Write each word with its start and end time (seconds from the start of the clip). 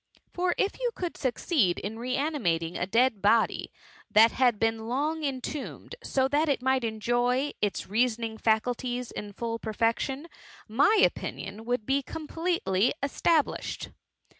For 0.33 0.55
if 0.57 0.79
you 0.79 0.89
could 0.95 1.15
succeed 1.15 1.77
in 1.77 1.99
re 1.99 2.15
animar 2.17 2.59
tkskg 2.59 2.81
a 2.81 2.87
dead 2.87 3.21
body 3.21 3.71
that 4.09 4.31
had 4.31 4.57
been 4.57 4.87
long 4.87 5.23
entombed, 5.23 5.93
so 6.01 6.27
that 6.29 6.49
it 6.49 6.59
might 6.63 6.83
enjoy 6.83 7.51
its 7.61 7.85
reasoning 7.85 8.39
fscuHies 8.39 9.11
in 9.11 9.31
full 9.33 9.59
perfection, 9.59 10.25
my 10.67 10.99
opinion 11.05 11.65
would 11.65 11.85
be 11.85 12.01
ocani^tely 12.01 12.89
estabUsbed.'' 13.03 13.91